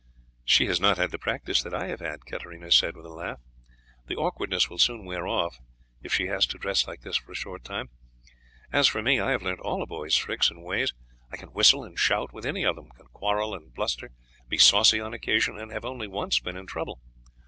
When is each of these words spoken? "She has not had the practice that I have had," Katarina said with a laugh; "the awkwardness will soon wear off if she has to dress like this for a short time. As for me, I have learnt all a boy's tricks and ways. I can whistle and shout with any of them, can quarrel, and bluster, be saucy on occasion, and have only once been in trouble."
"She 0.43 0.65
has 0.65 0.79
not 0.81 0.97
had 0.97 1.11
the 1.11 1.19
practice 1.19 1.61
that 1.61 1.75
I 1.75 1.85
have 1.89 1.99
had," 1.99 2.25
Katarina 2.25 2.71
said 2.71 2.97
with 2.97 3.05
a 3.05 3.09
laugh; 3.13 3.39
"the 4.07 4.15
awkwardness 4.15 4.67
will 4.67 4.79
soon 4.79 5.05
wear 5.05 5.27
off 5.27 5.59
if 6.01 6.11
she 6.11 6.25
has 6.25 6.47
to 6.47 6.57
dress 6.57 6.87
like 6.87 7.01
this 7.01 7.17
for 7.17 7.33
a 7.33 7.35
short 7.35 7.63
time. 7.63 7.91
As 8.71 8.87
for 8.87 9.03
me, 9.03 9.19
I 9.19 9.29
have 9.29 9.43
learnt 9.43 9.59
all 9.59 9.83
a 9.83 9.85
boy's 9.85 10.15
tricks 10.15 10.49
and 10.49 10.63
ways. 10.63 10.95
I 11.31 11.37
can 11.37 11.53
whistle 11.53 11.83
and 11.83 11.99
shout 11.99 12.33
with 12.33 12.47
any 12.47 12.65
of 12.65 12.77
them, 12.77 12.89
can 12.97 13.09
quarrel, 13.09 13.53
and 13.53 13.71
bluster, 13.75 14.09
be 14.49 14.57
saucy 14.57 14.99
on 14.99 15.13
occasion, 15.13 15.59
and 15.59 15.71
have 15.71 15.85
only 15.85 16.07
once 16.07 16.39
been 16.39 16.57
in 16.57 16.65
trouble." 16.65 16.99